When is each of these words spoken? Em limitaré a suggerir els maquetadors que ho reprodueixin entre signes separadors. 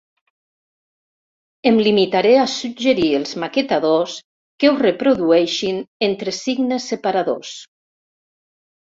Em 1.71 1.77
limitaré 1.87 2.31
a 2.45 2.47
suggerir 2.55 3.07
els 3.19 3.35
maquetadors 3.45 4.17
que 4.59 4.73
ho 4.73 4.75
reprodueixin 4.83 5.81
entre 6.11 6.37
signes 6.43 6.93
separadors. 6.95 7.57